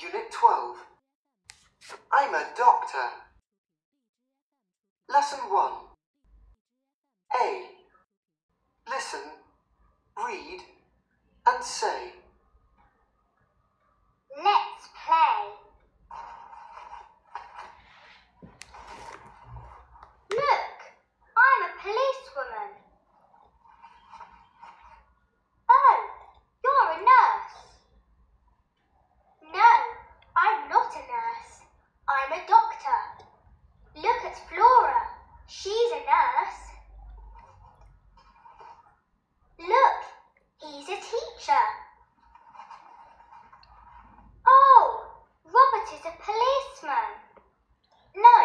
[0.00, 0.76] Unit 12.
[2.12, 3.08] I'm a doctor.
[5.08, 5.72] Lesson 1.
[7.42, 7.66] A.
[8.88, 9.20] Listen,
[10.16, 10.60] read,
[11.46, 12.12] and say.
[14.36, 15.40] Let's play.
[20.30, 20.78] Look,
[21.36, 22.72] I'm a policewoman.
[25.70, 25.98] Oh,
[26.64, 27.56] you're a nurse.
[29.52, 29.72] No,
[30.36, 31.62] I'm not a nurse.
[32.08, 33.26] I'm a doctor.
[33.96, 35.02] Look at Flora.
[35.46, 36.68] She's a nurse.
[39.58, 40.00] Look,
[40.62, 41.64] he's a teacher.
[44.46, 45.10] Oh,
[45.44, 47.08] Robert is a policeman.
[48.14, 48.38] No,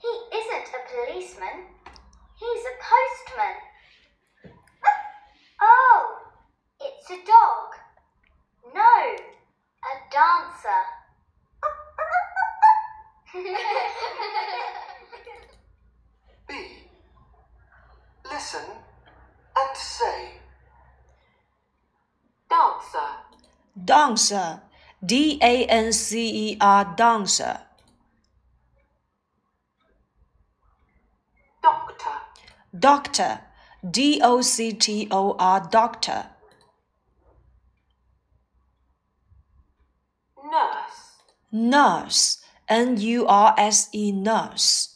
[0.00, 1.66] he isn't a policeman.
[2.34, 3.56] He's a postman.
[5.62, 6.18] Oh,
[6.80, 7.74] it's a dog.
[8.74, 9.16] No,
[9.84, 10.82] a dancer.
[16.48, 16.52] B.
[18.24, 18.64] Listen
[19.56, 20.38] and say.
[22.48, 23.08] dancer,
[23.98, 24.62] dancer,
[25.04, 27.58] D A N C E R, dancer.
[31.60, 32.16] doctor,
[32.78, 33.40] Doctor,
[33.82, 36.26] D O C T O R, doctor.
[40.52, 41.02] nurse,
[41.50, 42.38] Nurse,
[42.68, 44.94] N U R S E, nurse.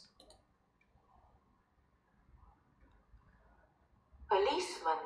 [4.29, 5.01] policeman,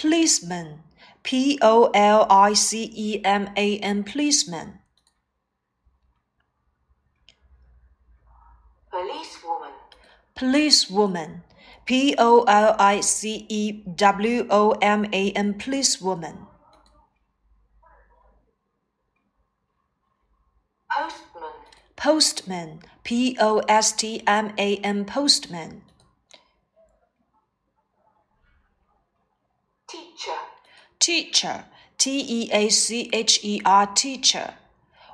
[0.00, 0.82] Policeman,
[1.22, 4.80] P O L I C E M A N, policeman.
[8.90, 9.72] policewoman,
[10.34, 11.42] Policewoman,
[11.86, 16.46] P O L I C E W O M A N, policewoman.
[20.90, 21.52] postman,
[21.96, 25.82] Postman, P O S T M A N, postman.
[29.88, 30.38] Teacher,
[30.98, 31.64] Teacher,
[31.96, 34.54] T E A C H E R, teacher.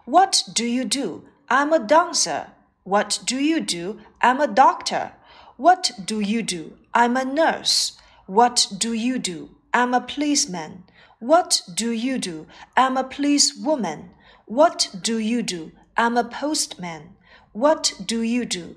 [0.07, 1.25] What do you do?
[1.51, 2.47] I'm a dancer.
[2.85, 4.01] What do you do?
[4.23, 5.13] I'm a doctor.
[5.57, 6.79] What do you do?
[6.95, 7.99] I'm a nurse.
[8.27, 9.51] What do you do?
[9.75, 10.85] I'm a policeman.
[11.19, 12.47] What do you do?
[12.75, 14.11] I'm a policewoman.
[14.47, 15.73] What do you do?
[15.97, 17.17] I'm a postman.
[17.53, 18.77] What do you do?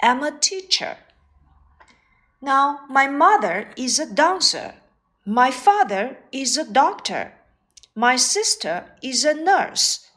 [0.00, 0.96] I'm a teacher.
[2.40, 4.74] Now, my mother is a dancer.
[5.27, 7.33] My father is a doctor.
[7.95, 10.09] My sister is a nurse.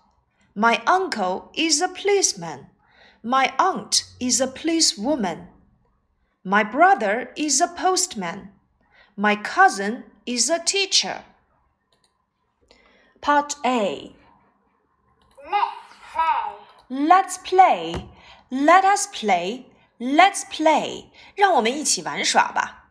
[0.54, 2.66] My uncle is a policeman.
[3.22, 5.48] My aunt is a policewoman.
[6.42, 8.50] My brother is a postman.
[9.16, 11.24] My cousin is a teacher.
[13.20, 14.14] Part A.
[15.44, 15.78] Let's
[16.12, 16.96] play.
[17.08, 18.06] Let's play.
[18.50, 19.66] Let us play.
[19.98, 21.10] Let's play.
[21.34, 22.90] 让我们一起玩耍吧。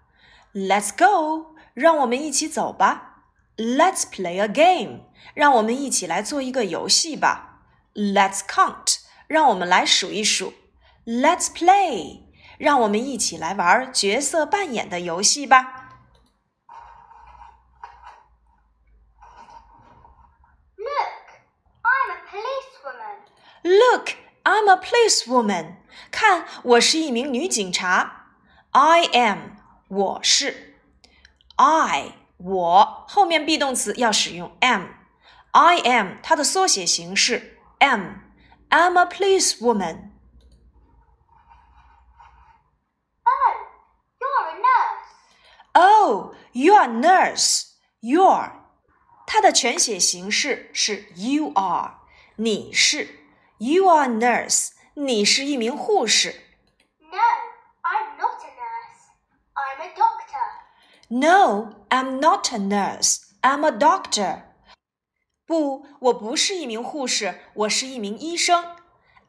[0.54, 1.56] Let's go.
[1.74, 3.24] 让我们一起走吧。
[3.58, 5.02] Let's play a game.
[5.34, 7.62] 让我们一起来做一个游戏吧。
[7.94, 9.00] Let's count.
[9.28, 10.54] 让我们来数一数。
[11.06, 12.24] Let's play.
[12.58, 15.82] 让我们一起来玩角色扮演的游戏吧。
[20.78, 21.26] Look,
[21.84, 23.18] I'm a policewoman.
[23.64, 24.10] Look,
[24.44, 25.76] I'm a policewoman.
[26.12, 28.28] 看，我是一名女警察。
[28.72, 30.69] I am，我是。
[31.61, 34.87] I 我后面 be 动词要使用 am。
[35.51, 38.21] I am 它的缩写形式 am。
[38.71, 40.13] I'm a police woman。
[45.75, 47.73] Oh, oh, you are a nurse.
[48.01, 48.53] You're，
[49.27, 51.99] 它的全写形式是 you are，
[52.37, 53.19] 你是
[53.59, 56.31] you are nurse，你是一名护士。
[57.01, 57.19] No,
[57.83, 59.11] I'm not a nurse.
[59.53, 60.20] I'm a doctor.
[61.10, 63.20] No, I'm not a nurse.
[63.42, 64.44] I'm a doctor.
[65.46, 68.76] 不，我不是一名护士，我是一名医生。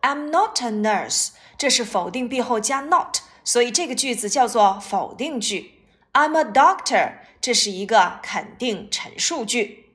[0.01, 1.33] I'm not a nurse.
[1.59, 5.85] 这是否定 be 后加 not，所以这个句子叫做否定句。
[6.15, 7.19] I'm a doctor.
[7.43, 9.95] 这是一个肯定陈述句。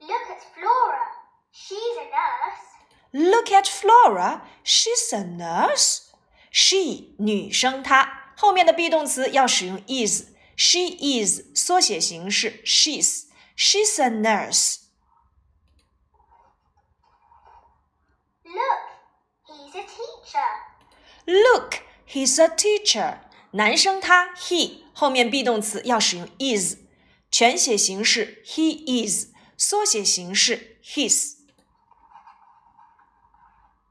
[0.00, 1.04] Look at Flora.
[1.52, 3.30] She's a nurse.
[3.30, 4.40] Look at Flora.
[4.64, 6.00] She's a nurse.
[6.50, 10.34] She 女生她后面的 be 动词要使用 is。
[10.61, 14.79] she is 缩写形式，she's she's a nurse.
[18.43, 18.81] Look,
[19.47, 20.49] he's a teacher.
[21.25, 21.75] Look,
[22.05, 23.19] he's a teacher.
[23.51, 26.75] 男生他 he 后面 be 动词要使用 is，
[27.31, 29.27] 全写形式 he is，
[29.57, 31.37] 缩写形式 his。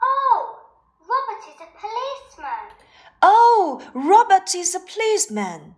[0.00, 0.58] Oh,
[1.06, 2.68] Robert is a policeman.
[3.20, 5.77] Oh, Robert is a policeman.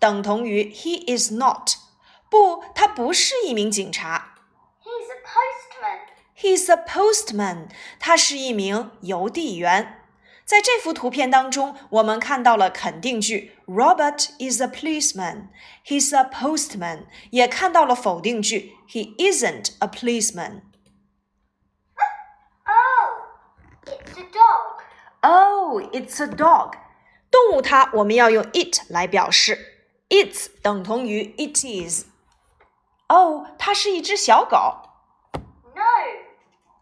[0.00, 1.72] 等同于 he is not。
[2.28, 4.34] 不，他不是一名警察。
[4.82, 6.00] He's a postman.
[6.36, 7.68] He's a postman.
[7.98, 10.02] 他是一名邮递员。
[10.44, 15.48] 在这幅图片当中，我们看到了肯定句 Robert is a policeman.
[15.84, 17.06] He's a postman.
[17.30, 20.62] 也看到了否定句 He isn't a policeman.
[22.64, 23.10] Oh,
[23.84, 24.82] it's a dog.
[25.22, 26.74] Oh, it's a dog.
[27.28, 29.69] 动物它我们要用 it 来表示
[30.11, 32.05] ，it's 等同于 it is。
[33.07, 34.57] 哦，它是一只小狗。
[35.73, 35.81] No,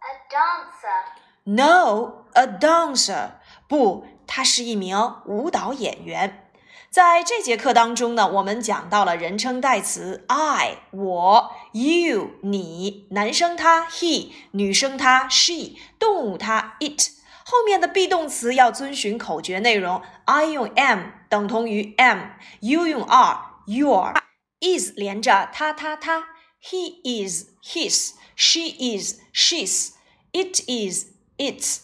[0.02, 1.06] a dancer.
[1.46, 3.30] No, a dancer.
[3.70, 6.52] 不，他是一名舞蹈演员。
[6.90, 17.12] 在这节课当中呢，我们讲到了人称代词 I 我、you 你，男生他 he，女生他 she，动物它 it。
[17.46, 26.26] 后面的 be 动词要遵循口诀内容，I 用 am 等同于 am，you 用 are，your，is 连着他他他
[26.62, 31.06] ，he is his，she is she's，it is
[31.38, 31.82] it's。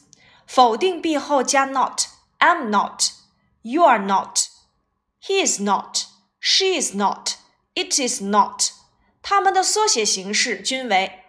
[0.47, 2.07] 否定 I'm not.
[2.69, 8.21] not，you are not，he is not，she is not，it is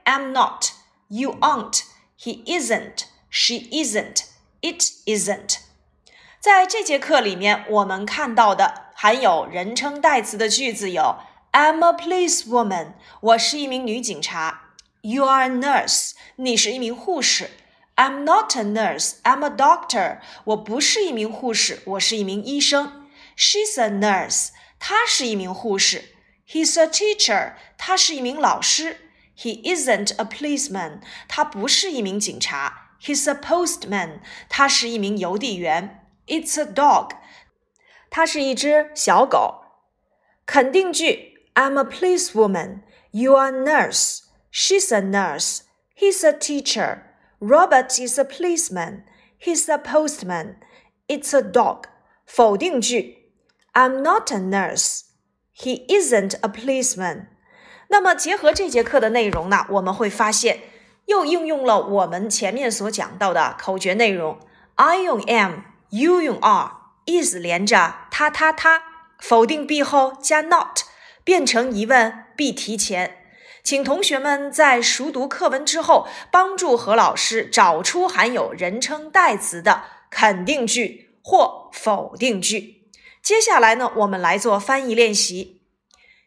[0.05, 5.66] I'm not，you aren't，he isn't，she isn't，it isn't。
[6.46, 11.20] 在这节课里面，我们看到的含有人称代词的句子有：
[11.52, 17.52] I'm a policewoman，我是一名女警察；You are a nurse，你是一名护士。
[17.96, 20.20] I'm not a nurse, I'm a doctor.
[20.46, 23.08] 我不是一名护士，我是一名医生。
[23.38, 24.50] She's a nurse.
[24.80, 26.06] 她是一名护士。
[26.48, 27.54] He's a teacher.
[27.78, 29.10] 他是一名老师。
[29.38, 31.00] He isn't a policeman.
[31.28, 32.90] 他不是一名警察。
[33.02, 34.20] He's a postman.
[34.50, 36.05] 他是一名邮递员。
[36.28, 37.12] It's a dog.
[38.10, 39.62] 它是一只小狗。
[40.46, 42.82] 肯定句：I'm a policewoman.
[43.12, 44.22] You are a nurse.
[44.52, 45.62] She's a nurse.
[45.96, 47.04] He's a teacher.
[47.40, 49.04] Robert is a policeman.
[49.40, 50.56] He's a postman.
[51.08, 51.86] It's a dog.
[52.26, 53.32] 否定句：
[53.74, 55.02] I'm not a nurse.
[55.56, 57.28] He isn't a policeman.
[57.88, 60.60] 那么结合这节课的内容呢，我们会发现
[61.06, 64.40] 又应用了我们前面所讲到的口诀内容。
[64.76, 64.98] I
[65.97, 68.83] 用 am，you 用 are，is 连着他他他，
[69.19, 70.81] 否定 be 后加 not，
[71.25, 73.23] 变成疑问 be 提前。
[73.63, 82.89] 请同学们在熟读课文之后，帮助何老师找出含有人称代词的肯定句或否定句。
[83.23, 85.63] 接下来呢，我们来做翻译练习。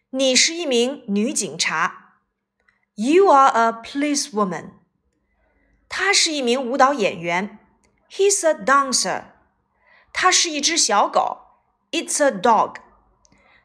[0.09, 2.15] 你是一名女警察
[2.95, 4.71] ，You are a policewoman。
[5.87, 7.59] 她是一名舞蹈演员
[8.11, 9.23] ，He's a dancer。
[10.18, 11.38] 他是一只小狗，
[11.90, 12.76] It's a dog。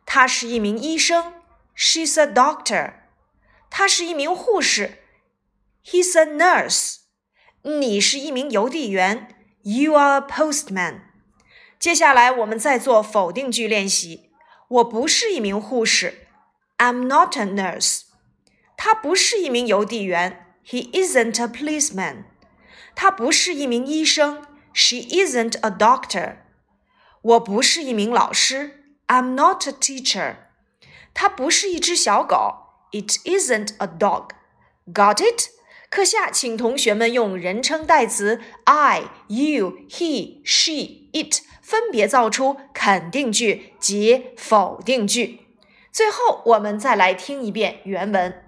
[0.06, 1.34] 他是一名医生，
[1.76, 2.94] She's a doctor。
[3.70, 5.04] 他是一名护士，
[5.86, 6.98] He's a nurse。
[7.62, 11.02] 你是一名邮递员，You are a postman。
[11.78, 14.32] 接下来我们再做否定句练习。
[14.68, 16.28] 我不是一名护士，
[16.78, 18.04] I'm not a nurse。
[18.76, 22.24] 他不是一名邮递员，He isn't a policeman。
[22.96, 26.38] 他不是一名医生，She isn't a doctor。
[27.25, 30.37] 我不是一名老师，I'm not a teacher。
[31.15, 32.57] 它不是一只小狗。
[32.93, 34.33] It isn't a dog.
[34.93, 35.49] Got it?
[35.89, 45.47] 课下，请同学们用人称代词 I, you, he, she, it 分别造出肯定句及否定句。
[45.91, 48.44] 最后，我们再来听一遍原文。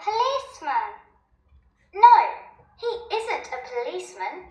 [0.00, 0.90] policeman.
[1.94, 2.16] No,
[2.78, 4.46] he isn't a policeman.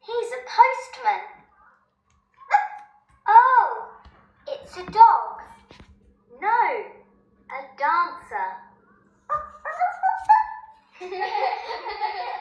[0.00, 1.24] He's a postman.
[3.28, 3.90] Oh,
[4.48, 5.42] it's a dog.
[6.40, 6.84] No,
[7.50, 8.48] a dancer.